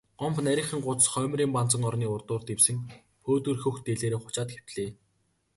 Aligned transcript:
Гомбо 0.19 0.41
нарийхан 0.45 0.79
гудас 0.85 1.05
хоймрын 1.13 1.51
банзан 1.57 1.81
орны 1.89 2.07
урдуур 2.15 2.41
дэвсэн 2.45 2.77
пөөдгөр 3.23 3.57
хөх 3.59 3.75
дээлээрээ 3.85 4.19
хучаад 4.21 4.49
хэвтлээ. 4.51 4.89